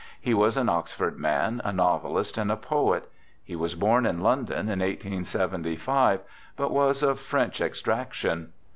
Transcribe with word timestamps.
He 0.19 0.33
was 0.33 0.57
an 0.57 0.67
Oxford 0.67 1.19
man, 1.19 1.61
a 1.63 1.71
novelist 1.71 2.35
and 2.39 2.51
a 2.51 2.57
poet. 2.57 3.07
He 3.43 3.55
was 3.55 3.75
born 3.75 4.07
in 4.07 4.19
London 4.21 4.61
in 4.61 4.79
1875, 4.79 6.21
but 6.57 6.71
was 6.71 7.03
of 7.03 7.19
French 7.19 7.61
extraction. 7.61 8.51